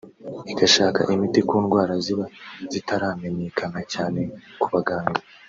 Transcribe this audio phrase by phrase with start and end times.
[0.51, 2.25] igashaka imiti ku ndwara ziba
[2.71, 4.21] zitaramenyekana cyane
[4.61, 5.19] ku baganga